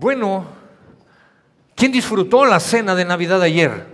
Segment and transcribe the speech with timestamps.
[0.00, 0.46] Bueno,
[1.74, 3.84] ¿quién disfrutó la cena de Navidad ayer?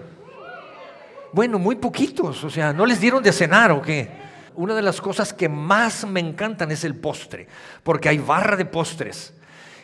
[1.32, 4.10] Bueno, muy poquitos, o sea, ¿no les dieron de cenar o qué?
[4.54, 7.48] Una de las cosas que más me encantan es el postre,
[7.82, 9.32] porque hay barra de postres.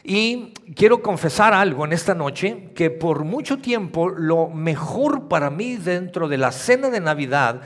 [0.04, 5.76] Y quiero confesar algo en esta noche, que por mucho tiempo lo mejor para mí
[5.76, 7.62] dentro de la cena de Navidad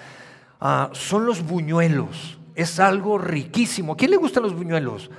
[0.60, 2.38] ah, son los buñuelos.
[2.54, 3.94] Es algo riquísimo.
[3.94, 5.10] ¿A quién le gustan los buñuelos?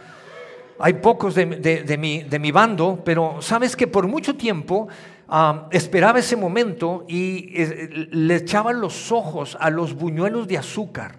[0.79, 4.87] Hay pocos de, mi, bando, pero sabes que por mucho tiempo
[5.27, 11.15] ah, esperaba ese momento y eh, le echaba los ojos a los buñuelos de azúcar.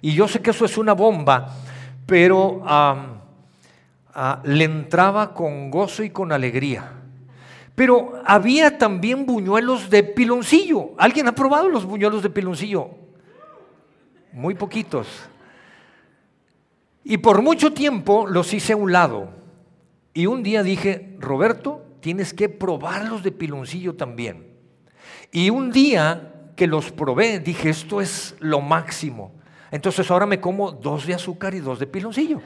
[0.00, 1.54] Y yo sé que eso es una bomba,
[2.06, 2.62] pero...
[2.64, 3.16] Ah,
[4.44, 6.92] le entraba con gozo y con alegría.
[7.74, 10.90] Pero había también buñuelos de piloncillo.
[10.98, 12.90] ¿Alguien ha probado los buñuelos de piloncillo?
[14.32, 15.06] Muy poquitos.
[17.04, 19.30] Y por mucho tiempo los hice a un lado.
[20.12, 24.48] Y un día dije, Roberto, tienes que probarlos de piloncillo también.
[25.32, 29.32] Y un día que los probé, dije, esto es lo máximo.
[29.70, 32.40] Entonces ahora me como dos de azúcar y dos de piloncillo.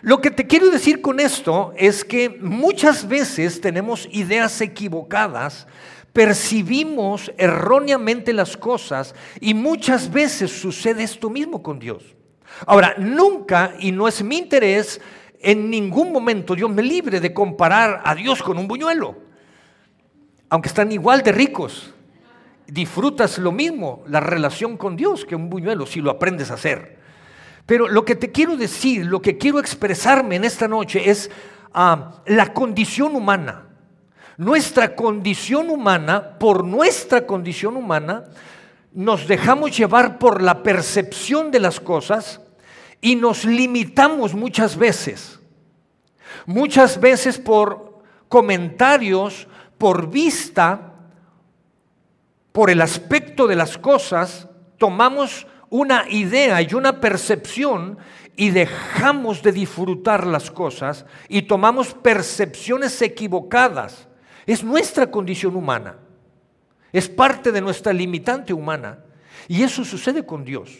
[0.00, 5.66] Lo que te quiero decir con esto es que muchas veces tenemos ideas equivocadas,
[6.12, 12.17] percibimos erróneamente las cosas y muchas veces sucede esto mismo con Dios.
[12.66, 15.00] Ahora, nunca, y no es mi interés,
[15.40, 19.16] en ningún momento Dios me libre de comparar a Dios con un buñuelo,
[20.48, 21.94] aunque están igual de ricos.
[22.66, 26.98] Disfrutas lo mismo, la relación con Dios, que un buñuelo, si lo aprendes a hacer.
[27.64, 31.30] Pero lo que te quiero decir, lo que quiero expresarme en esta noche es
[31.72, 33.66] ah, la condición humana.
[34.36, 38.24] Nuestra condición humana, por nuestra condición humana,
[38.98, 42.40] nos dejamos llevar por la percepción de las cosas
[43.00, 45.38] y nos limitamos muchas veces.
[46.46, 49.46] Muchas veces por comentarios,
[49.78, 50.94] por vista,
[52.50, 57.98] por el aspecto de las cosas, tomamos una idea y una percepción
[58.34, 64.08] y dejamos de disfrutar las cosas y tomamos percepciones equivocadas.
[64.44, 65.98] Es nuestra condición humana.
[66.92, 68.98] Es parte de nuestra limitante humana.
[69.46, 70.70] Y eso sucede con Dios.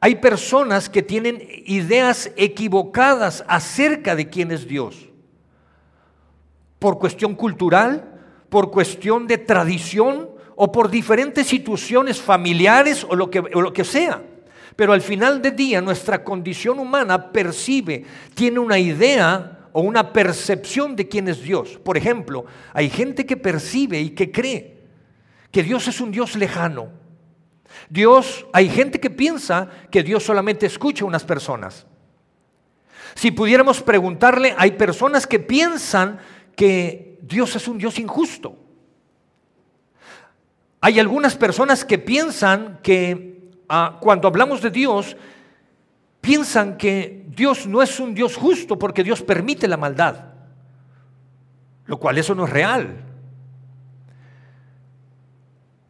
[0.00, 5.08] Hay personas que tienen ideas equivocadas acerca de quién es Dios.
[6.78, 13.40] Por cuestión cultural, por cuestión de tradición, o por diferentes situaciones familiares o lo que,
[13.40, 14.22] lo que sea.
[14.76, 18.04] Pero al final del día nuestra condición humana percibe,
[18.34, 21.78] tiene una idea o una percepción de quién es Dios.
[21.82, 24.81] Por ejemplo, hay gente que percibe y que cree
[25.52, 26.88] que Dios es un Dios lejano.
[27.88, 31.86] Dios, hay gente que piensa que Dios solamente escucha a unas personas.
[33.14, 36.18] Si pudiéramos preguntarle, hay personas que piensan
[36.56, 38.56] que Dios es un Dios injusto.
[40.80, 45.16] Hay algunas personas que piensan que ah, cuando hablamos de Dios,
[46.20, 50.24] piensan que Dios no es un Dios justo porque Dios permite la maldad,
[51.84, 53.11] lo cual eso no es real.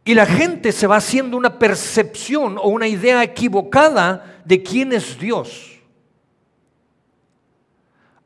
[0.05, 5.17] Y la gente se va haciendo una percepción o una idea equivocada de quién es
[5.17, 5.73] Dios.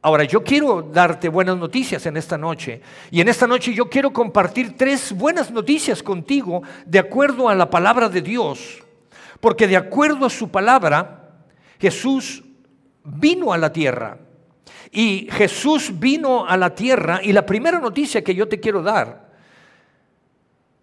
[0.02, 2.82] Ahora, yo quiero darte buenas noticias en esta noche.
[3.12, 7.70] Y en esta noche yo quiero compartir tres buenas noticias contigo de acuerdo a la
[7.70, 8.84] palabra de Dios.
[9.40, 11.42] Porque de acuerdo a su palabra,
[11.80, 12.44] Jesús
[13.04, 14.18] vino a la tierra.
[14.92, 17.20] Y Jesús vino a la tierra.
[17.22, 19.27] Y la primera noticia que yo te quiero dar,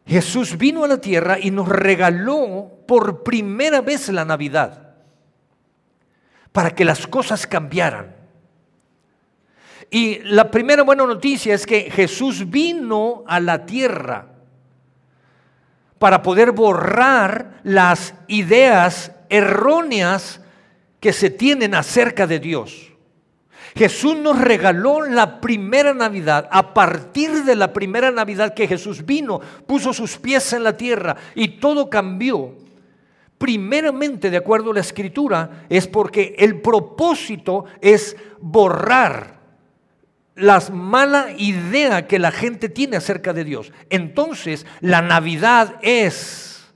[0.07, 4.95] Jesús vino a la tierra y nos regaló por primera vez la Navidad.
[6.53, 8.15] Para que las cosas cambiaran.
[9.91, 14.29] Y la primera buena noticia es que Jesús vino a la tierra
[15.99, 20.41] para poder borrar las ideas erróneas
[21.01, 22.94] que se tienen acerca de Dios.
[23.75, 26.49] Jesús nos regaló la primera Navidad.
[26.51, 31.17] A partir de la primera Navidad que Jesús vino, puso sus pies en la tierra
[31.35, 32.55] y todo cambió.
[33.37, 39.41] Primeramente, de acuerdo a la escritura, es porque el propósito es borrar
[40.37, 43.73] la mala idea que la gente tiene acerca de Dios.
[43.91, 46.73] Entonces, la Navidad es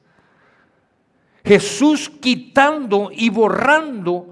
[1.44, 4.27] Jesús quitando y borrando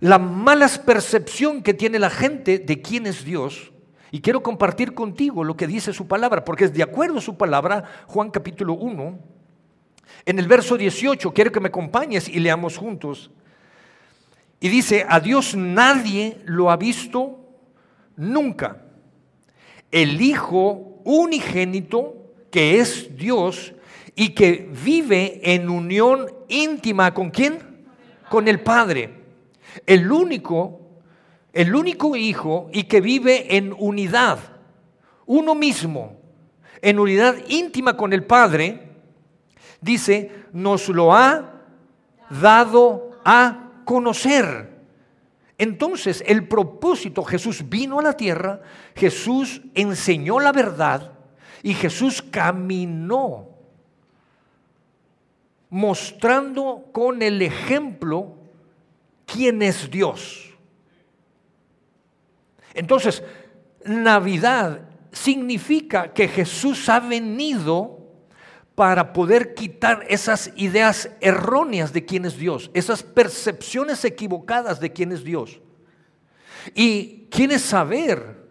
[0.00, 3.72] la mala percepción que tiene la gente de quién es Dios.
[4.10, 7.36] Y quiero compartir contigo lo que dice su palabra, porque es de acuerdo a su
[7.36, 9.18] palabra, Juan capítulo 1,
[10.26, 13.30] en el verso 18, quiero que me acompañes y leamos juntos.
[14.60, 17.40] Y dice, a Dios nadie lo ha visto
[18.16, 18.82] nunca.
[19.90, 22.14] El Hijo unigénito,
[22.50, 23.74] que es Dios
[24.14, 27.58] y que vive en unión íntima con quién?
[28.30, 29.23] Con el Padre.
[29.86, 30.80] El único,
[31.52, 34.38] el único Hijo y que vive en unidad,
[35.26, 36.16] uno mismo,
[36.82, 38.88] en unidad íntima con el Padre,
[39.80, 41.62] dice, nos lo ha
[42.28, 44.74] dado a conocer.
[45.56, 48.60] Entonces, el propósito, Jesús vino a la tierra,
[48.94, 51.12] Jesús enseñó la verdad
[51.62, 53.54] y Jesús caminó
[55.70, 58.36] mostrando con el ejemplo
[59.26, 60.54] quién es Dios.
[62.74, 63.22] Entonces,
[63.84, 68.04] Navidad significa que Jesús ha venido
[68.74, 75.12] para poder quitar esas ideas erróneas de quién es Dios, esas percepciones equivocadas de quién
[75.12, 75.60] es Dios.
[76.74, 78.48] Y quieres saber,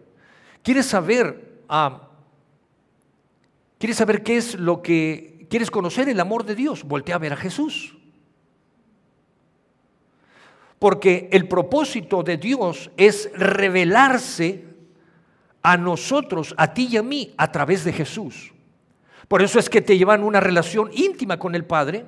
[0.62, 2.08] quieres saber, ah,
[3.78, 7.34] quieres saber qué es lo que, quieres conocer el amor de Dios, voltea a ver
[7.34, 7.96] a Jesús.
[10.84, 14.64] Porque el propósito de Dios es revelarse
[15.62, 18.52] a nosotros, a ti y a mí, a través de Jesús.
[19.26, 22.04] Por eso es que te llevan una relación íntima con el Padre.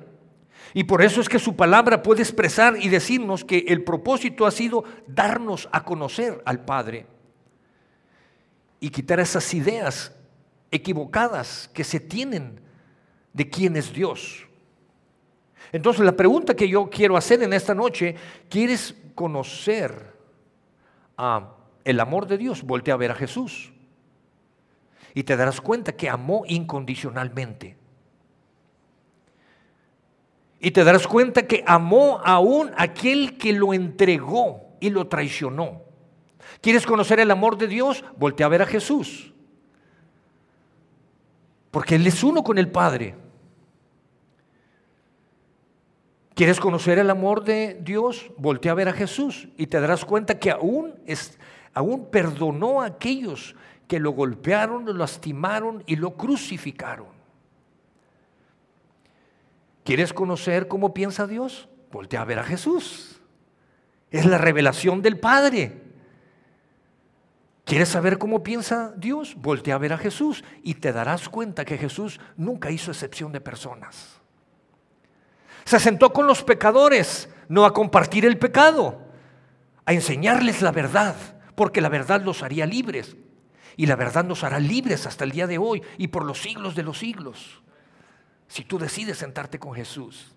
[0.75, 4.51] Y por eso es que su palabra puede expresar y decirnos que el propósito ha
[4.51, 7.07] sido darnos a conocer al Padre
[8.79, 10.13] y quitar esas ideas
[10.69, 12.61] equivocadas que se tienen
[13.33, 14.46] de quién es Dios.
[15.71, 18.15] Entonces la pregunta que yo quiero hacer en esta noche,
[18.49, 20.13] ¿quieres conocer
[21.83, 22.63] el amor de Dios?
[22.63, 23.71] Voltea a ver a Jesús
[25.17, 27.75] y te darás cuenta que amó incondicionalmente.
[30.59, 35.81] Y te darás cuenta que amó aún aquel que lo entregó y lo traicionó.
[36.61, 38.03] ¿Quieres conocer el amor de Dios?
[38.17, 39.33] Voltea a ver a Jesús.
[41.71, 43.15] Porque Él es uno con el Padre.
[46.37, 48.29] ¿Quieres conocer el amor de Dios?
[48.37, 51.39] Voltea a ver a Jesús y te darás cuenta que aún, es,
[51.73, 53.55] aún perdonó a aquellos
[53.87, 57.07] que lo golpearon, lo lastimaron y lo crucificaron.
[59.83, 61.69] ¿Quieres conocer cómo piensa Dios?
[61.91, 63.19] Voltea a ver a Jesús.
[64.11, 65.81] Es la revelación del Padre.
[67.65, 69.33] ¿Quieres saber cómo piensa Dios?
[69.37, 73.41] Voltea a ver a Jesús y te darás cuenta que Jesús nunca hizo excepción de
[73.41, 74.21] personas.
[75.67, 79.01] Se sentó con los pecadores, no a compartir el pecado,
[79.83, 81.17] a enseñarles la verdad,
[81.55, 83.17] porque la verdad los haría libres
[83.75, 86.73] y la verdad nos hará libres hasta el día de hoy y por los siglos
[86.73, 87.61] de los siglos.
[88.47, 90.31] Si tú decides sentarte con Jesús.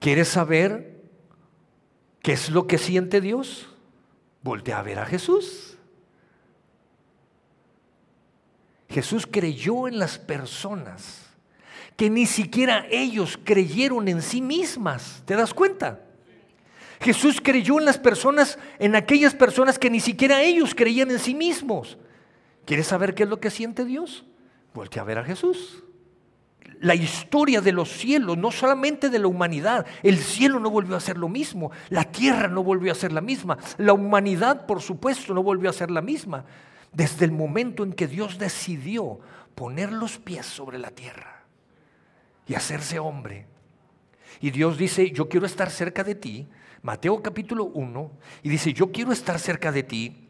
[0.00, 1.00] ¿Quieres saber
[2.20, 3.68] qué es lo que siente Dios?
[4.42, 5.78] Voltea a ver a Jesús.
[8.88, 11.27] Jesús creyó en las personas
[11.98, 15.20] que ni siquiera ellos creyeron en sí mismas.
[15.26, 16.00] ¿Te das cuenta?
[17.00, 21.34] Jesús creyó en las personas, en aquellas personas que ni siquiera ellos creían en sí
[21.34, 21.98] mismos.
[22.64, 24.24] ¿Quieres saber qué es lo que siente Dios?
[24.74, 25.82] Voltea a ver a Jesús.
[26.78, 31.00] La historia de los cielos, no solamente de la humanidad, el cielo no volvió a
[31.00, 35.34] ser lo mismo, la tierra no volvió a ser la misma, la humanidad, por supuesto,
[35.34, 36.44] no volvió a ser la misma.
[36.92, 39.18] Desde el momento en que Dios decidió
[39.56, 41.37] poner los pies sobre la tierra
[42.48, 43.46] y hacerse hombre.
[44.40, 46.48] Y Dios dice, yo quiero estar cerca de ti,
[46.82, 48.10] Mateo capítulo 1,
[48.42, 50.28] y dice, yo quiero estar cerca de ti.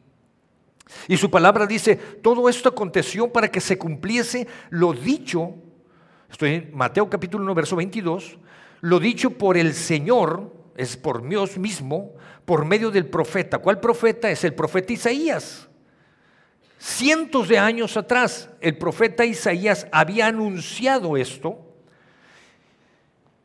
[1.07, 5.55] Y su palabra dice, todo esto aconteció para que se cumpliese lo dicho,
[6.31, 8.39] estoy en Mateo capítulo 1, verso 22,
[8.81, 13.59] lo dicho por el Señor, es por Dios mismo, por medio del profeta.
[13.59, 14.31] ¿Cuál profeta?
[14.31, 15.69] Es el profeta Isaías.
[16.79, 21.68] Cientos de años atrás, el profeta Isaías había anunciado esto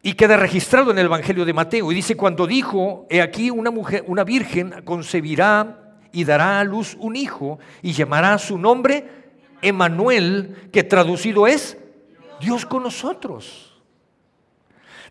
[0.06, 1.90] y queda registrado en el Evangelio de Mateo.
[1.90, 6.98] Y dice, cuando dijo, he aquí una mujer, una virgen concebirá y dará a luz
[7.00, 9.08] un hijo y llamará su nombre
[9.62, 11.78] Emanuel, que traducido es
[12.42, 13.82] Dios con nosotros.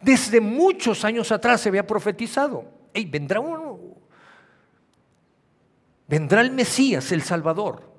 [0.03, 2.67] Desde muchos años atrás se había profetizado,
[3.09, 3.81] vendrá uno,
[6.07, 7.91] vendrá el Mesías, el Salvador,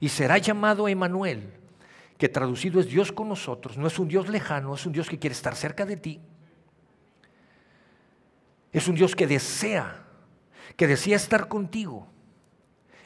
[0.00, 1.52] y será llamado Emanuel,
[2.16, 3.76] que traducido es Dios con nosotros.
[3.76, 6.20] No es un Dios lejano, es un Dios que quiere estar cerca de ti
[8.72, 10.04] es un Dios que desea,
[10.76, 12.06] que desea estar contigo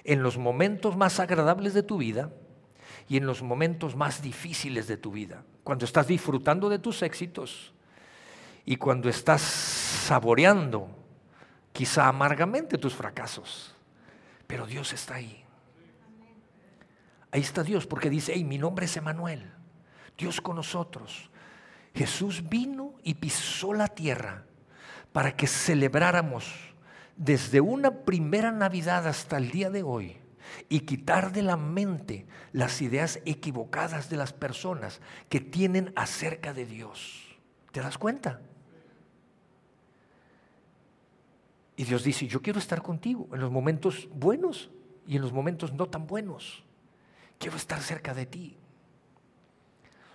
[0.04, 2.31] en los momentos más agradables de tu vida
[3.09, 5.45] y en los momentos más difíciles de tu vida.
[5.62, 7.73] Cuando estás disfrutando de tus éxitos
[8.64, 10.88] y cuando estás saboreando
[11.73, 13.75] quizá amargamente tus fracasos.
[14.47, 15.42] pero Dios está ahí.
[17.31, 19.50] Ahí está Dios porque dice, hey, mi nombre es Emanuel,
[20.19, 21.31] Dios con nosotros.
[21.95, 24.45] Jesús vino y pisó la tierra
[25.12, 26.75] para que celebráramos
[27.16, 30.16] desde una primera Navidad hasta el día de hoy
[30.69, 36.66] y quitar de la mente las ideas equivocadas de las personas que tienen acerca de
[36.66, 37.38] Dios.
[37.71, 38.40] ¿Te das cuenta?
[41.76, 44.71] Y Dios dice, yo quiero estar contigo en los momentos buenos
[45.07, 46.64] y en los momentos no tan buenos.
[47.38, 48.57] Quiero estar cerca de ti.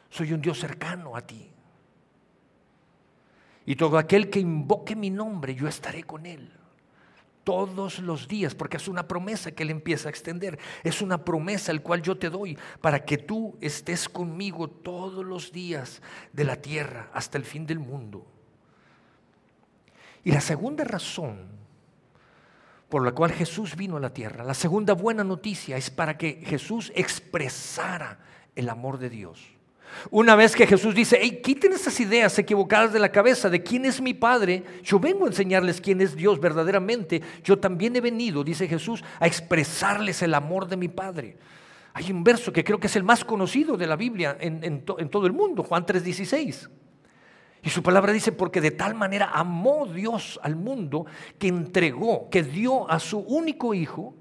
[0.10, 1.52] Soy un Dios cercano a ti.
[3.68, 6.52] Y todo aquel que invoque mi nombre, yo estaré con él
[7.44, 10.60] todos los días, porque es una promesa que Él empieza a extender.
[10.84, 15.54] Es una promesa el cual yo te doy para que tú estés conmigo todos los
[15.54, 16.02] días
[16.34, 18.26] de la tierra hasta el fin del mundo.
[20.26, 21.48] Y la segunda razón
[22.90, 26.42] por la cual Jesús vino a la tierra, la segunda buena noticia es para que
[26.46, 28.20] Jesús expresara
[28.56, 29.57] el amor de Dios.
[30.10, 33.86] Una vez que Jesús dice, hey, quiten esas ideas equivocadas de la cabeza de quién
[33.86, 37.22] es mi Padre, yo vengo a enseñarles quién es Dios verdaderamente.
[37.44, 41.38] Yo también he venido, dice Jesús, a expresarles el amor de mi Padre.
[41.94, 45.10] Hay un verso que creo que es el más conocido de la Biblia en, en
[45.10, 46.70] todo el mundo, Juan 3:16.
[47.64, 51.06] Y su palabra dice, porque de tal manera amó Dios al mundo
[51.38, 54.14] que entregó, que dio a su único Hijo,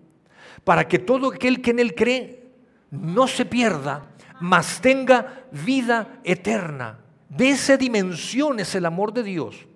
[0.65, 2.49] para que todo aquel que en él cree
[2.91, 6.99] no se pierda, mas tenga vida eterna.
[7.29, 9.67] De esa dimensión es el amor de Dios.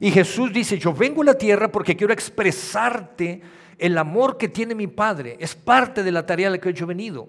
[0.00, 3.40] Y Jesús dice, yo vengo a la tierra porque quiero expresarte
[3.78, 5.36] el amor que tiene mi Padre.
[5.40, 7.28] Es parte de la tarea a la que yo he venido.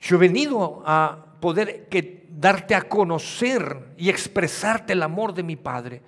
[0.00, 5.56] Yo he venido a poder que, darte a conocer y expresarte el amor de mi
[5.56, 6.02] Padre.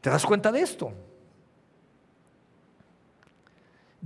[0.00, 0.92] ¿Te das cuenta de esto?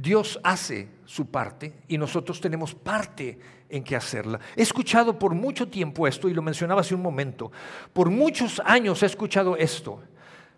[0.00, 3.36] Dios hace su parte y nosotros tenemos parte
[3.68, 4.38] en que hacerla.
[4.54, 7.50] He escuchado por mucho tiempo esto y lo mencionaba hace un momento.
[7.92, 10.00] Por muchos años he escuchado esto.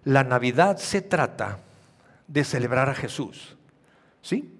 [0.05, 1.59] La Navidad se trata
[2.29, 3.57] de celebrar a Jesús.
[4.21, 4.53] ¿Sí?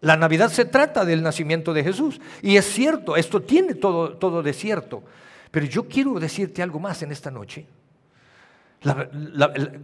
[0.00, 2.22] La Navidad se trata del nacimiento de Jesús.
[2.40, 5.04] Y es cierto, esto tiene todo, todo de cierto.
[5.50, 7.66] Pero yo quiero decirte algo más en esta noche.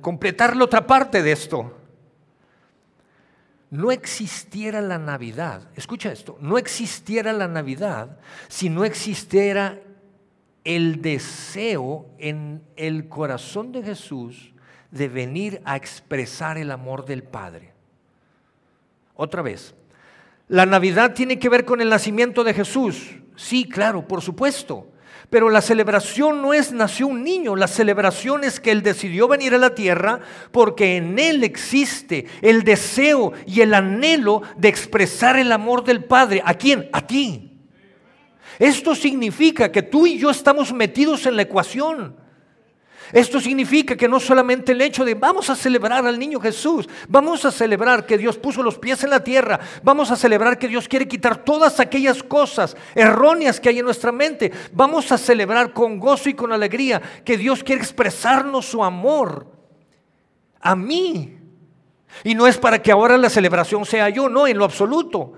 [0.00, 1.79] completar la otra parte de esto
[3.70, 9.78] no existiera la Navidad, escucha esto, no existiera la Navidad si no existiera
[10.64, 14.52] el deseo en el corazón de Jesús
[14.90, 17.72] de venir a expresar el amor del Padre.
[19.14, 19.74] Otra vez,
[20.48, 23.16] la Navidad tiene que ver con el nacimiento de Jesús.
[23.36, 24.89] Sí, claro, por supuesto.
[25.30, 29.54] Pero la celebración no es nació un niño, la celebración es que Él decidió venir
[29.54, 30.20] a la tierra
[30.50, 36.42] porque en Él existe el deseo y el anhelo de expresar el amor del Padre.
[36.44, 36.88] ¿A quién?
[36.92, 37.52] A ti.
[38.58, 42.19] Esto significa que tú y yo estamos metidos en la ecuación.
[43.12, 47.44] Esto significa que no solamente el hecho de vamos a celebrar al niño Jesús, vamos
[47.44, 50.86] a celebrar que Dios puso los pies en la tierra, vamos a celebrar que Dios
[50.86, 55.98] quiere quitar todas aquellas cosas erróneas que hay en nuestra mente, vamos a celebrar con
[55.98, 59.46] gozo y con alegría que Dios quiere expresarnos su amor
[60.60, 61.36] a mí.
[62.24, 65.34] Y no es para que ahora la celebración sea yo, no, en lo absoluto.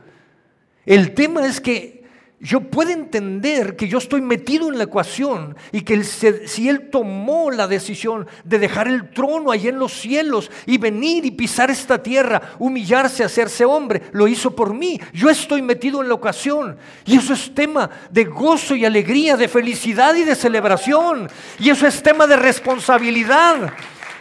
[0.84, 2.01] El tema es que
[2.42, 7.52] yo puedo entender que yo estoy metido en la ecuación y que si Él tomó
[7.52, 12.02] la decisión de dejar el trono allí en los cielos y venir y pisar esta
[12.02, 15.00] tierra, humillarse, hacerse hombre, lo hizo por mí.
[15.12, 19.46] Yo estoy metido en la ocasión y eso es tema de gozo y alegría, de
[19.46, 21.28] felicidad y de celebración.
[21.60, 23.72] Y eso es tema de responsabilidad.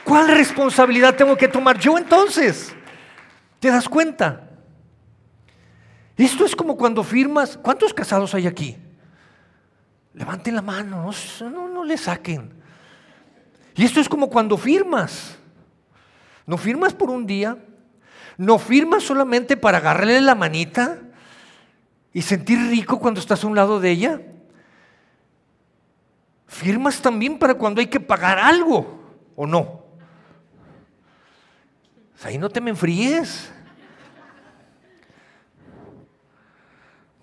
[0.04, 2.72] ¿Cuál responsabilidad tengo que tomar yo entonces?
[3.60, 4.51] ¿Te das cuenta?
[6.22, 7.58] Esto es como cuando firmas.
[7.58, 8.78] ¿Cuántos casados hay aquí?
[10.14, 11.10] Levanten la mano,
[11.52, 12.54] no, no, le saquen.
[13.76, 15.40] Y esto es como cuando firmas.
[16.46, 17.58] No firmas por un día,
[18.38, 21.00] no firmas solamente para agarrarle la manita
[22.14, 24.22] y sentir rico cuando estás a un lado de ella.
[26.46, 29.86] Firmas también para cuando hay que pagar algo, ¿o no?
[32.24, 33.52] Ahí no te me enfríes.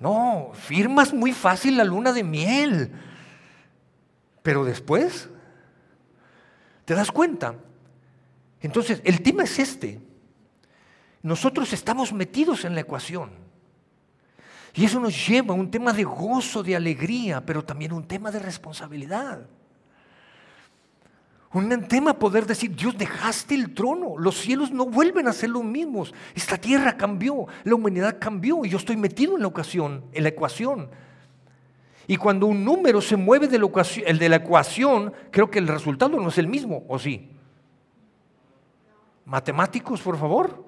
[0.01, 2.93] No, firmas muy fácil la luna de miel.
[4.43, 5.29] Pero después,
[6.85, 7.57] ¿te das cuenta?
[8.61, 10.01] Entonces, el tema es este.
[11.23, 13.31] Nosotros estamos metidos en la ecuación.
[14.75, 18.31] Y eso nos lleva a un tema de gozo, de alegría, pero también un tema
[18.31, 19.47] de responsabilidad.
[21.53, 25.65] Un tema poder decir, Dios, dejaste el trono, los cielos no vuelven a ser los
[25.65, 30.25] mismos, esta tierra cambió, la humanidad cambió y yo estoy metido en la ocasión, en
[30.25, 30.91] la ecuación.
[32.07, 35.59] Y cuando un número se mueve de la ecuación, el de la ecuación, creo que
[35.59, 37.31] el resultado no es el mismo, ¿o sí?
[39.25, 40.65] Matemáticos, por favor.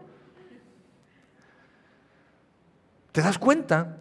[3.13, 3.99] ¿Te das cuenta?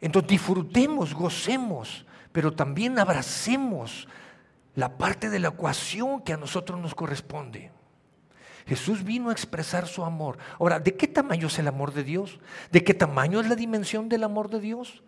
[0.00, 4.06] Entonces disfrutemos, gocemos, pero también abracemos
[4.76, 7.72] la parte de la ecuación que a nosotros nos corresponde.
[8.66, 10.38] Jesús vino a expresar su amor.
[10.58, 12.38] Ahora, ¿de qué tamaño es el amor de Dios?
[12.70, 15.02] ¿De qué tamaño es la dimensión del amor de Dios?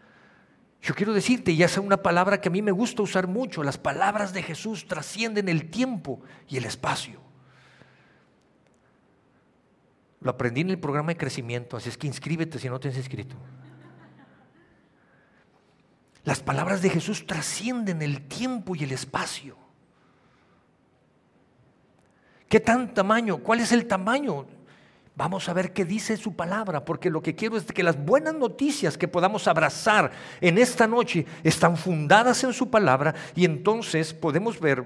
[0.80, 3.62] Yo quiero decirte, y esa es una palabra que a mí me gusta usar mucho,
[3.62, 7.20] las palabras de Jesús trascienden el tiempo y el espacio.
[10.20, 12.96] Lo aprendí en el programa de crecimiento, así es que inscríbete si no te has
[12.96, 13.36] inscrito.
[16.28, 19.56] Las palabras de Jesús trascienden el tiempo y el espacio.
[22.50, 23.38] ¿Qué tan tamaño?
[23.38, 24.44] ¿Cuál es el tamaño?
[25.16, 28.34] Vamos a ver qué dice su palabra, porque lo que quiero es que las buenas
[28.34, 34.60] noticias que podamos abrazar en esta noche están fundadas en su palabra y entonces podemos
[34.60, 34.80] ver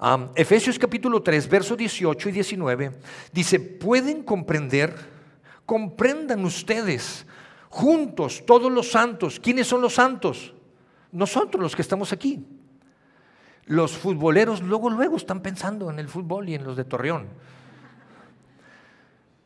[0.00, 2.92] um, Efesios capítulo 3, versos 18 y 19,
[3.32, 4.96] dice, pueden comprender,
[5.64, 7.24] comprendan ustedes
[7.72, 9.40] juntos, todos los santos.
[9.40, 10.52] ¿Quiénes son los santos?
[11.10, 12.46] Nosotros los que estamos aquí.
[13.64, 17.28] Los futboleros luego, luego están pensando en el fútbol y en los de Torreón.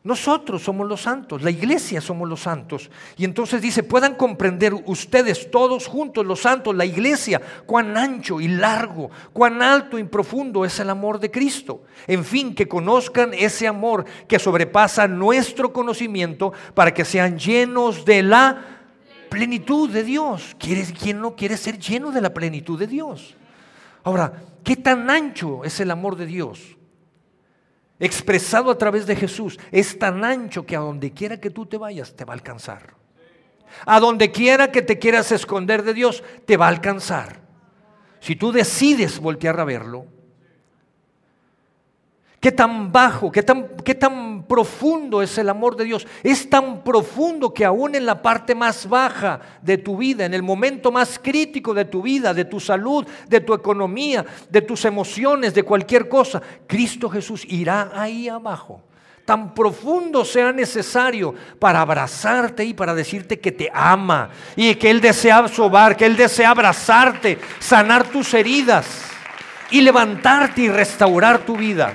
[0.07, 2.89] Nosotros somos los santos, la iglesia somos los santos.
[3.17, 8.47] Y entonces dice, puedan comprender ustedes todos juntos, los santos, la iglesia, cuán ancho y
[8.47, 11.81] largo, cuán alto y profundo es el amor de Cristo.
[12.07, 18.23] En fin, que conozcan ese amor que sobrepasa nuestro conocimiento para que sean llenos de
[18.23, 18.61] la
[19.29, 20.55] plenitud de Dios.
[20.57, 23.35] ¿Quién no quiere ser lleno de la plenitud de Dios?
[24.05, 26.77] Ahora, ¿qué tan ancho es el amor de Dios?
[27.99, 31.77] Expresado a través de Jesús, es tan ancho que a donde quiera que tú te
[31.77, 32.95] vayas, te va a alcanzar.
[33.85, 37.41] A donde quiera que te quieras esconder de Dios, te va a alcanzar.
[38.19, 40.05] Si tú decides voltear a verlo,
[42.39, 46.05] Qué tan bajo, qué tan, qué tan profundo es el amor de Dios.
[46.21, 50.43] Es tan profundo que aún en la parte más baja de tu vida, en el
[50.43, 55.55] momento más crítico de tu vida, de tu salud, de tu economía, de tus emociones,
[55.55, 58.83] de cualquier cosa, Cristo Jesús irá ahí abajo.
[59.25, 65.01] Tan profundo sea necesario para abrazarte y para decirte que te ama y que Él
[65.01, 68.85] desea sobar, que Él desea abrazarte, sanar tus heridas
[69.71, 71.93] y levantarte y restaurar tu vida.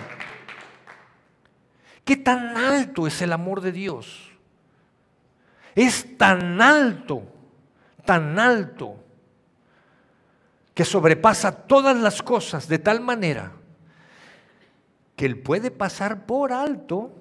[2.05, 4.31] ¿Qué tan alto es el amor de Dios?
[5.75, 7.23] Es tan alto,
[8.05, 8.97] tan alto,
[10.75, 13.53] que sobrepasa todas las cosas de tal manera
[15.17, 17.13] que Él puede pasar por alto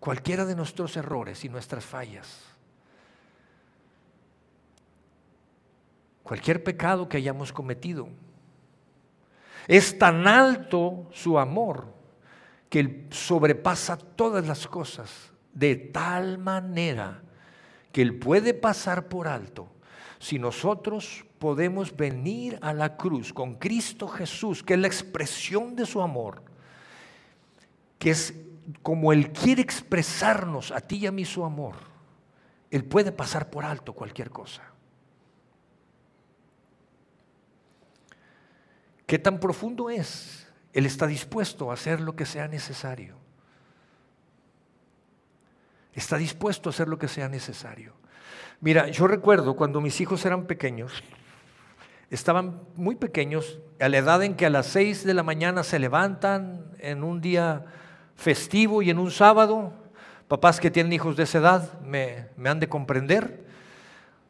[0.00, 2.42] cualquiera de nuestros errores y nuestras fallas.
[6.22, 8.08] Cualquier pecado que hayamos cometido.
[9.68, 11.96] Es tan alto su amor
[12.68, 17.22] que sobrepasa todas las cosas de tal manera
[17.92, 19.68] que Él puede pasar por alto.
[20.18, 25.86] Si nosotros podemos venir a la cruz con Cristo Jesús, que es la expresión de
[25.86, 26.42] su amor,
[27.98, 28.34] que es
[28.82, 31.74] como Él quiere expresarnos a ti y a mí su amor,
[32.70, 34.62] Él puede pasar por alto cualquier cosa.
[39.06, 40.45] ¿Qué tan profundo es?
[40.76, 43.16] Él está dispuesto a hacer lo que sea necesario.
[45.94, 47.94] Está dispuesto a hacer lo que sea necesario.
[48.60, 51.02] Mira, yo recuerdo cuando mis hijos eran pequeños,
[52.10, 55.78] estaban muy pequeños, a la edad en que a las seis de la mañana se
[55.78, 57.64] levantan en un día
[58.14, 59.72] festivo y en un sábado,
[60.28, 63.46] papás que tienen hijos de esa edad me, han de comprender.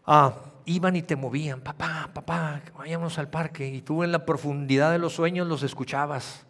[0.07, 0.33] Ah,
[0.67, 3.67] iban y te movían, papá, papá, vayamos al parque.
[3.67, 6.45] Y tú en la profundidad de los sueños los escuchabas.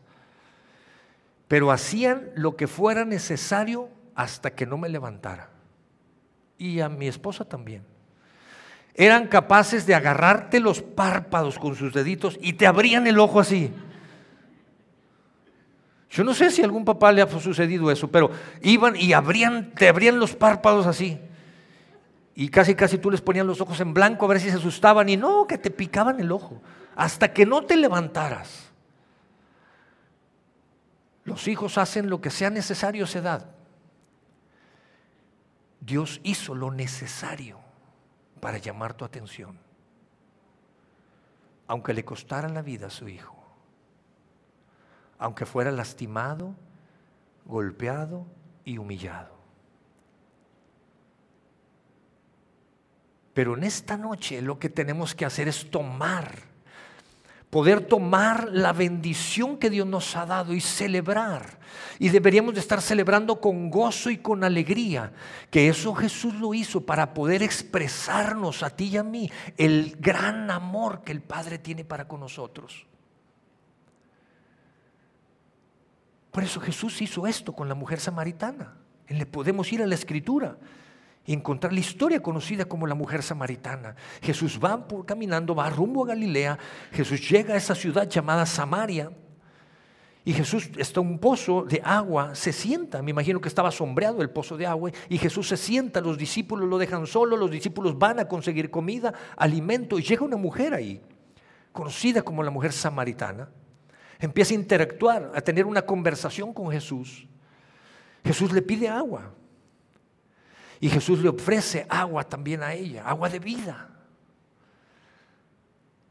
[1.46, 5.50] Pero hacían lo que fuera necesario hasta que no me levantara.
[6.58, 7.84] Y a mi esposa también.
[8.94, 13.70] Eran capaces de agarrarte los párpados con sus deditos y te abrían el ojo así.
[16.10, 18.30] Yo no sé si a algún papá le ha sucedido eso, pero
[18.62, 21.20] iban y abrían, te abrían los párpados así.
[22.36, 25.08] Y casi, casi tú les ponías los ojos en blanco a ver si se asustaban
[25.08, 26.60] y no, que te picaban el ojo.
[26.94, 28.70] Hasta que no te levantaras.
[31.24, 33.46] Los hijos hacen lo que sea necesario a esa edad.
[35.80, 37.58] Dios hizo lo necesario
[38.40, 39.58] para llamar tu atención.
[41.68, 43.36] aunque le costara la vida a su hijo,
[45.18, 46.54] aunque fuera lastimado,
[47.44, 48.24] golpeado
[48.64, 49.35] y humillado.
[53.36, 56.56] Pero en esta noche lo que tenemos que hacer es tomar
[57.50, 61.58] poder tomar la bendición que Dios nos ha dado y celebrar.
[61.98, 65.12] Y deberíamos de estar celebrando con gozo y con alegría,
[65.50, 70.50] que eso Jesús lo hizo para poder expresarnos a ti y a mí el gran
[70.50, 72.86] amor que el Padre tiene para con nosotros.
[76.32, 78.76] Por eso Jesús hizo esto con la mujer samaritana.
[79.08, 80.58] Le podemos ir a la escritura
[81.26, 83.96] y encontrar la historia conocida como la mujer samaritana.
[84.22, 86.58] Jesús va por, caminando, va rumbo a Galilea,
[86.92, 89.10] Jesús llega a esa ciudad llamada Samaria
[90.24, 94.22] y Jesús está en un pozo de agua, se sienta, me imagino que estaba sombreado
[94.22, 97.98] el pozo de agua y Jesús se sienta, los discípulos lo dejan solo, los discípulos
[97.98, 101.00] van a conseguir comida, alimento y llega una mujer ahí,
[101.72, 103.48] conocida como la mujer samaritana,
[104.18, 107.26] empieza a interactuar, a tener una conversación con Jesús.
[108.24, 109.32] Jesús le pide agua.
[110.80, 113.90] Y Jesús le ofrece agua también a ella, agua de vida.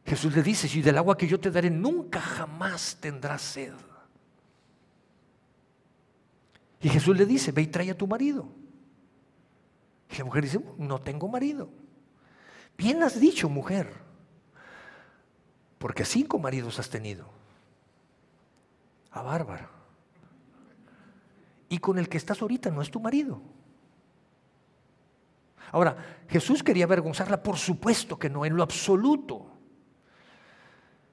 [0.06, 3.74] Jesús le dice, si del agua que yo te daré nunca jamás tendrás sed.
[6.82, 8.48] Y Jesús le dice, ve y trae a tu marido.
[10.12, 11.70] Y la mujer dice, no tengo marido.
[12.78, 13.92] Bien has dicho, mujer,
[15.80, 17.28] porque cinco maridos has tenido.
[19.12, 19.70] A bárbara.
[21.70, 23.42] Y con el que estás ahorita no es tu marido.
[25.76, 25.98] Ahora,
[26.30, 29.46] Jesús quería avergonzarla, por supuesto que no, en lo absoluto.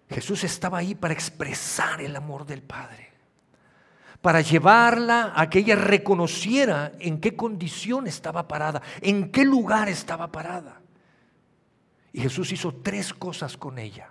[0.09, 3.11] Jesús estaba ahí para expresar el amor del Padre,
[4.20, 10.31] para llevarla a que ella reconociera en qué condición estaba parada, en qué lugar estaba
[10.31, 10.81] parada.
[12.12, 14.11] Y Jesús hizo tres cosas con ella.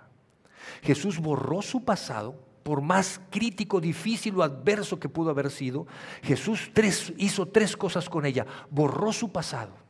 [0.82, 5.86] Jesús borró su pasado, por más crítico, difícil o adverso que pudo haber sido.
[6.22, 6.70] Jesús
[7.16, 8.44] hizo tres cosas con ella.
[8.68, 9.81] Borró su pasado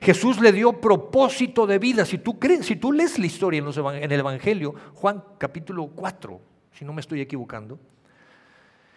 [0.00, 2.04] Jesús le dio propósito de vida.
[2.04, 6.40] Si tú, crees, si tú lees la historia en, el Evangelio, Juan capítulo 4,
[6.72, 7.78] si no me estoy equivocando,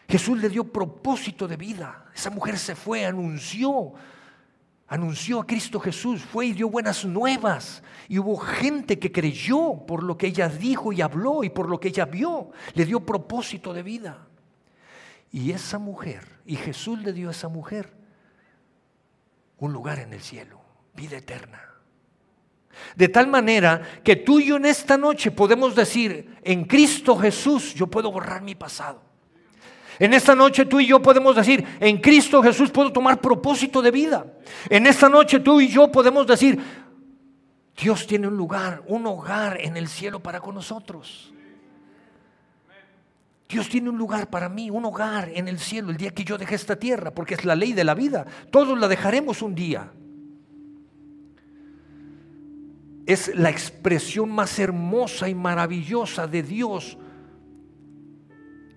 [0.08, 2.06] Jesús le dio propósito de vida.
[2.14, 3.94] Esa mujer se fue, anunció,
[4.88, 7.84] anunció a Cristo Jesús, fue y dio buenas nuevas.
[8.08, 11.80] Y hubo gente que creyó por lo que ella dijo y habló y por lo
[11.80, 12.52] que ella vio.
[12.74, 14.28] Le dio propósito de vida.
[15.32, 17.94] Y esa mujer, y Jesús le dio a esa mujer
[19.58, 20.65] un lugar en el cielo
[20.96, 21.62] vida eterna.
[22.96, 27.74] De tal manera que tú y yo en esta noche podemos decir, en Cristo Jesús
[27.74, 29.02] yo puedo borrar mi pasado.
[29.98, 33.92] En esta noche tú y yo podemos decir, en Cristo Jesús puedo tomar propósito de
[33.92, 34.26] vida.
[34.70, 36.60] En esta noche tú y yo podemos decir,
[37.78, 41.34] Dios tiene un lugar, un hogar en el cielo para con nosotros.
[43.48, 46.38] Dios tiene un lugar para mí, un hogar en el cielo el día que yo
[46.38, 48.26] deje esta tierra, porque es la ley de la vida.
[48.52, 49.92] Todos la dejaremos un día.
[53.06, 56.98] Es la expresión más hermosa y maravillosa de Dios,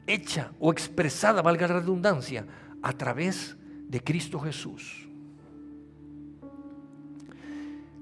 [0.06, 2.46] hecha o expresada, valga la redundancia,
[2.82, 3.56] a través
[3.88, 5.08] de Cristo Jesús.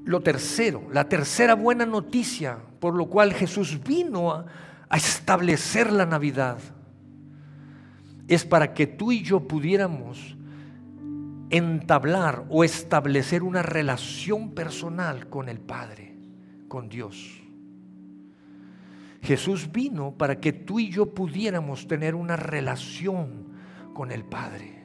[0.04, 4.46] Lo tercero, la tercera buena noticia por lo cual Jesús vino a,
[4.88, 6.58] a establecer la Navidad,
[8.28, 10.36] es para que tú y yo pudiéramos
[11.50, 16.05] entablar o establecer una relación personal con el Padre
[16.68, 17.42] con Dios.
[19.22, 23.46] Jesús vino para que tú y yo pudiéramos tener una relación
[23.92, 24.76] con el Padre.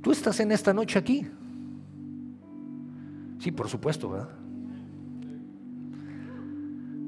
[0.00, 1.26] Tú estás en esta noche aquí.
[3.38, 4.30] Sí, por supuesto, ¿verdad?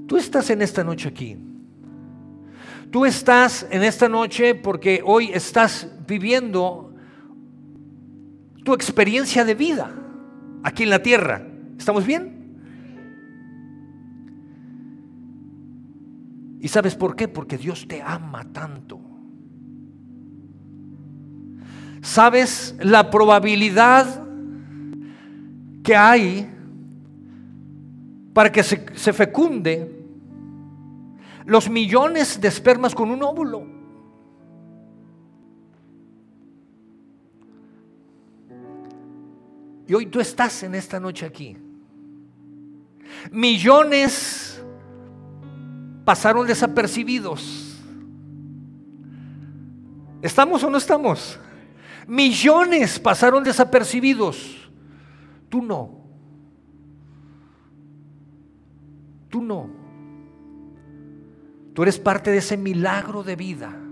[0.06, 1.36] Tú estás en esta noche aquí.
[2.90, 6.85] Tú estás en esta noche porque hoy estás viviendo
[8.66, 9.88] tu experiencia de vida
[10.64, 11.40] aquí en la tierra.
[11.78, 12.58] ¿Estamos bien?
[16.60, 17.28] ¿Y sabes por qué?
[17.28, 19.00] Porque Dios te ama tanto.
[22.00, 24.24] ¿Sabes la probabilidad
[25.84, 26.50] que hay
[28.34, 30.04] para que se, se fecunde
[31.44, 33.75] los millones de espermas con un óvulo?
[39.86, 41.56] Y hoy tú estás en esta noche aquí.
[43.30, 44.62] Millones
[46.04, 47.82] pasaron desapercibidos.
[50.22, 51.38] ¿Estamos o no estamos?
[52.06, 54.70] Millones pasaron desapercibidos.
[55.48, 56.00] Tú no.
[59.28, 59.70] Tú no.
[61.74, 63.85] Tú eres parte de ese milagro de vida.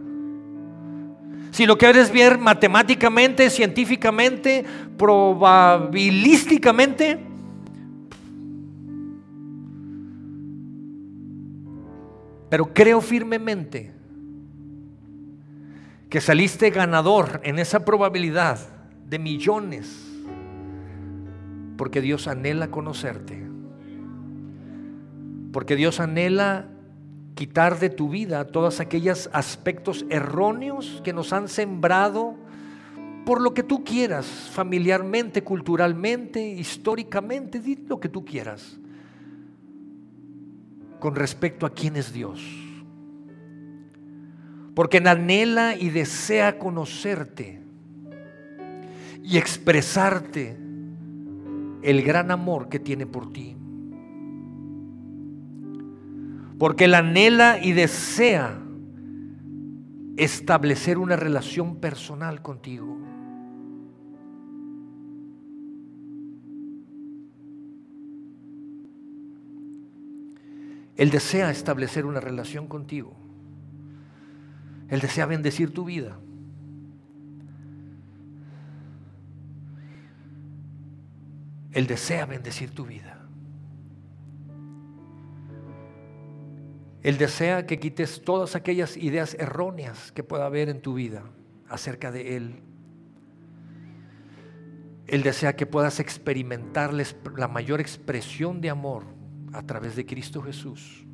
[1.55, 4.64] Si lo quieres ver matemáticamente, científicamente,
[4.99, 7.21] probabilísticamente,
[12.51, 13.93] pero creo firmemente
[16.11, 18.59] que saliste ganador en esa probabilidad
[19.09, 20.11] de millones,
[21.77, 23.47] porque Dios anhela conocerte,
[25.53, 26.67] porque Dios anhela
[27.35, 32.37] quitar de tu vida todos aquellos aspectos erróneos que nos han sembrado
[33.27, 38.79] por lo que tú quieras, familiarmente, culturalmente, históricamente, di lo que tú quieras,
[41.01, 42.40] con respecto a quién es Dios.
[44.75, 47.62] Porque anhela y desea conocerte
[49.23, 50.59] y expresarte
[51.83, 53.57] el gran amor que tiene por ti
[56.59, 58.61] porque Él anhela y desea
[60.17, 62.95] establecer una relación personal contigo.
[70.97, 73.17] Él desea establecer una relación contigo.
[74.88, 76.19] Él desea bendecir tu vida.
[81.73, 83.23] Él desea bendecir tu vida.
[87.05, 91.23] Él desea que quites todas aquellas ideas erróneas que pueda haber en tu vida
[91.69, 92.62] acerca de Él.
[95.07, 99.05] Él desea que puedas experimentarles la mayor expresión de amor
[99.53, 101.05] a través de Cristo Jesús.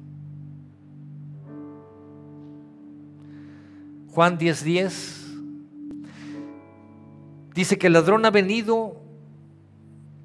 [4.13, 5.27] Juan 10:10
[7.53, 9.03] dice que el ladrón ha venido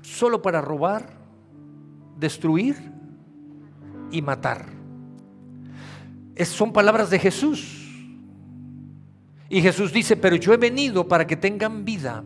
[0.04, 1.18] solo para robar,
[2.20, 2.76] destruir
[4.12, 4.75] y matar
[6.44, 7.82] son palabras de Jesús.
[9.50, 12.24] Y Jesús dice, pero yo he venido para que tengan vida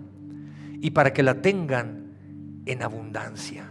[0.82, 2.16] y para que la tengan
[2.66, 3.70] en abundancia.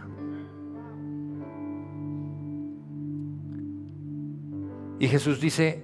[4.99, 5.83] Y Jesús dice,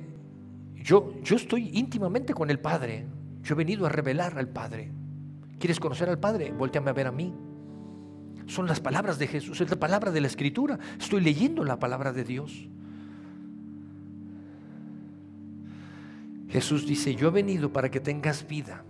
[0.76, 3.06] yo, yo estoy íntimamente con el Padre.
[3.42, 4.92] Yo he venido a revelar al Padre.
[5.58, 6.52] ¿Quieres conocer al Padre?
[6.52, 7.34] Volteame a ver a mí.
[8.46, 10.78] Son las palabras de Jesús, es la palabra de la Escritura.
[11.00, 12.68] Estoy leyendo la palabra de Dios.
[16.56, 18.82] Jesús dice, yo he venido para que tengas vida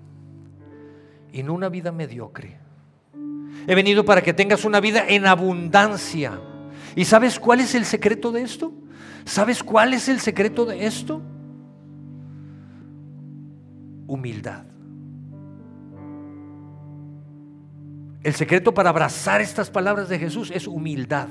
[1.33, 2.59] y no una vida mediocre.
[3.65, 6.39] He venido para que tengas una vida en abundancia.
[6.95, 8.71] ¿Y sabes cuál es el secreto de esto?
[9.25, 11.23] ¿Sabes cuál es el secreto de esto?
[14.05, 14.65] Humildad.
[18.21, 21.29] El secreto para abrazar estas palabras de Jesús es humildad.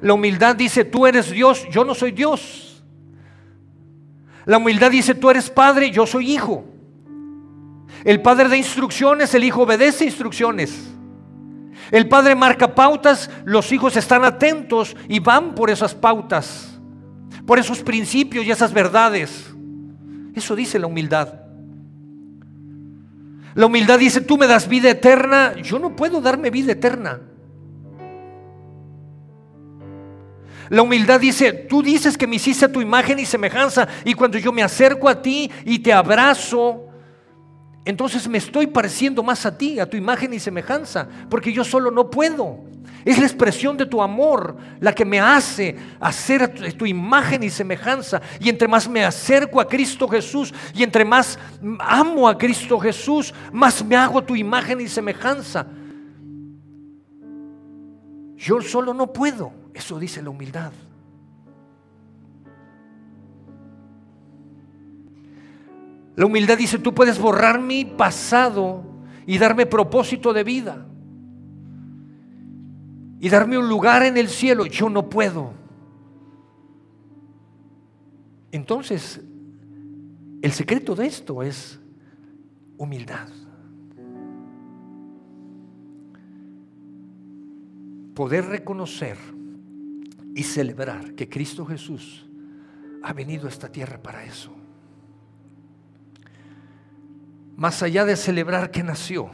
[0.00, 2.67] La humildad dice, tú eres Dios, yo no soy Dios.
[4.48, 6.64] La humildad dice, tú eres padre, yo soy hijo.
[8.02, 10.88] El padre da instrucciones, el hijo obedece instrucciones.
[11.90, 16.80] El padre marca pautas, los hijos están atentos y van por esas pautas,
[17.44, 19.54] por esos principios y esas verdades.
[20.34, 21.28] Eso dice la humildad.
[23.54, 27.20] La humildad dice, tú me das vida eterna, yo no puedo darme vida eterna.
[30.68, 34.38] La humildad dice, tú dices que me hiciste a tu imagen y semejanza y cuando
[34.38, 36.88] yo me acerco a ti y te abrazo,
[37.84, 41.90] entonces me estoy pareciendo más a ti, a tu imagen y semejanza, porque yo solo
[41.90, 42.64] no puedo.
[43.04, 48.20] Es la expresión de tu amor la que me hace hacer tu imagen y semejanza.
[48.40, 51.38] Y entre más me acerco a Cristo Jesús y entre más
[51.80, 55.66] amo a Cristo Jesús, más me hago tu imagen y semejanza.
[58.36, 59.52] Yo solo no puedo.
[59.78, 60.72] Eso dice la humildad.
[66.16, 68.82] La humildad dice, tú puedes borrar mi pasado
[69.24, 70.84] y darme propósito de vida.
[73.20, 74.66] Y darme un lugar en el cielo.
[74.66, 75.52] Yo no puedo.
[78.50, 79.20] Entonces,
[80.42, 81.78] el secreto de esto es
[82.78, 83.28] humildad.
[88.16, 89.37] Poder reconocer
[90.34, 92.26] y celebrar que Cristo Jesús
[93.02, 94.54] ha venido a esta tierra para eso.
[97.56, 99.30] Más allá de celebrar que nació,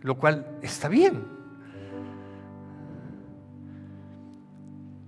[0.00, 1.36] lo cual está bien.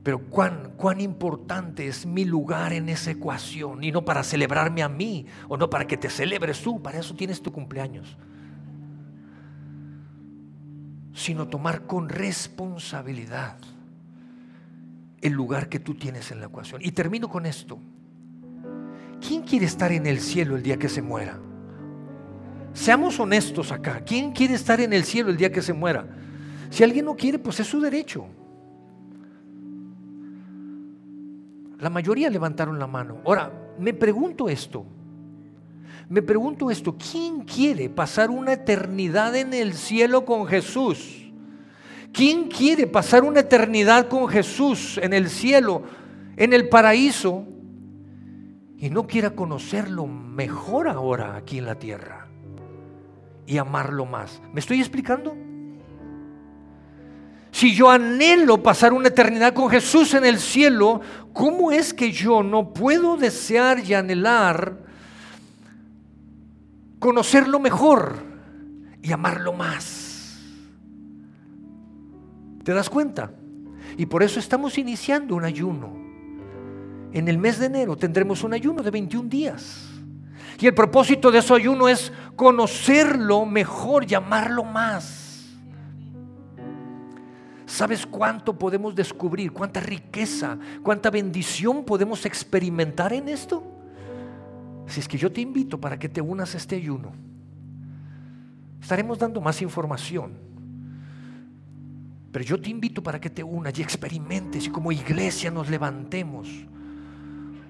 [0.02, 3.84] Pero cuán, cuán importante es mi lugar en esa ecuación.
[3.84, 6.82] Y no para celebrarme a mí o no para que te celebres tú.
[6.82, 8.16] Para eso tienes tu cumpleaños.
[11.12, 13.58] Sino tomar con responsabilidad
[15.20, 16.80] el lugar que tú tienes en la ecuación.
[16.82, 17.78] Y termino con esto.
[19.26, 21.40] ¿Quién quiere estar en el cielo el día que se muera?
[22.72, 24.02] Seamos honestos acá.
[24.04, 26.06] ¿Quién quiere estar en el cielo el día que se muera?
[26.70, 28.26] Si alguien no quiere, pues es su derecho.
[31.80, 33.20] La mayoría levantaron la mano.
[33.24, 34.84] Ahora, me pregunto esto.
[36.08, 36.96] Me pregunto esto.
[36.96, 41.27] ¿Quién quiere pasar una eternidad en el cielo con Jesús?
[42.18, 45.84] ¿Quién quiere pasar una eternidad con Jesús en el cielo,
[46.36, 47.46] en el paraíso,
[48.76, 52.26] y no quiera conocerlo mejor ahora aquí en la tierra
[53.46, 54.42] y amarlo más?
[54.52, 55.36] ¿Me estoy explicando?
[57.52, 61.00] Si yo anhelo pasar una eternidad con Jesús en el cielo,
[61.32, 64.76] ¿cómo es que yo no puedo desear y anhelar
[66.98, 68.16] conocerlo mejor
[69.02, 69.97] y amarlo más?
[72.68, 73.32] ¿Te das cuenta?
[73.96, 75.90] Y por eso estamos iniciando un ayuno.
[77.14, 79.88] En el mes de enero tendremos un ayuno de 21 días.
[80.60, 85.46] Y el propósito de ese ayuno es conocerlo mejor y amarlo más.
[87.64, 89.50] ¿Sabes cuánto podemos descubrir?
[89.50, 90.58] ¿Cuánta riqueza?
[90.82, 93.62] ¿Cuánta bendición podemos experimentar en esto?
[94.88, 97.14] Si es que yo te invito para que te unas a este ayuno.
[98.78, 100.47] Estaremos dando más información.
[102.32, 106.48] Pero yo te invito para que te unas y experimentes y como iglesia nos levantemos.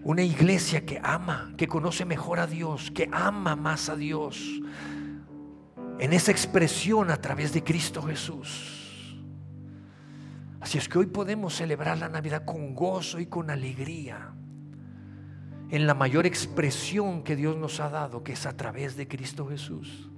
[0.03, 4.61] Una iglesia que ama, que conoce mejor a Dios, que ama más a Dios.
[5.99, 9.17] En esa expresión a través de Cristo Jesús.
[10.61, 14.35] Así es que hoy podemos celebrar la Navidad con gozo y con alegría
[15.71, 19.47] en la mayor expresión que Dios nos ha dado, que es a través de Cristo
[19.47, 20.11] Jesús.